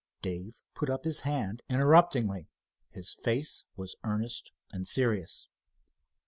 [0.23, 2.47] Dave put up his hand interruptingly.
[2.89, 5.47] His face was earnest and serious.